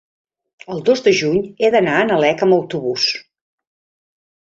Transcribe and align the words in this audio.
el 0.75 0.81
dos 0.87 1.03
de 1.09 1.13
juny 1.19 1.37
he 1.67 1.71
d'anar 1.77 1.99
a 2.01 2.09
Nalec 2.09 2.45
amb 2.49 2.59
autobús. 2.61 3.09